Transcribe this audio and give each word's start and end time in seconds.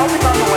Help 0.00 0.18
is 0.18 0.24
on 0.24 0.49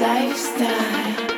lifestyle. 0.00 1.35